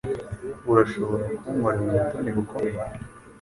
Urashobora 0.71 1.25
kunkorera 1.41 1.89
ubutoni 1.93 2.29
bukomeye? 2.35 2.79